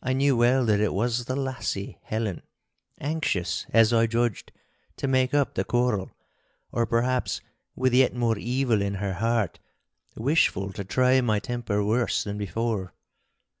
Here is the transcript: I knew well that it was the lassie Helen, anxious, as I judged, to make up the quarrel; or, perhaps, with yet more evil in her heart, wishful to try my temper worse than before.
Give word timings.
I 0.00 0.12
knew 0.12 0.36
well 0.36 0.64
that 0.66 0.78
it 0.78 0.92
was 0.92 1.24
the 1.24 1.34
lassie 1.34 1.98
Helen, 2.04 2.42
anxious, 3.00 3.66
as 3.70 3.92
I 3.92 4.06
judged, 4.06 4.52
to 4.98 5.08
make 5.08 5.34
up 5.34 5.54
the 5.54 5.64
quarrel; 5.64 6.12
or, 6.70 6.86
perhaps, 6.86 7.40
with 7.74 7.92
yet 7.92 8.14
more 8.14 8.38
evil 8.38 8.80
in 8.80 8.94
her 9.02 9.14
heart, 9.14 9.58
wishful 10.16 10.72
to 10.74 10.84
try 10.84 11.20
my 11.20 11.40
temper 11.40 11.84
worse 11.84 12.22
than 12.22 12.38
before. 12.38 12.94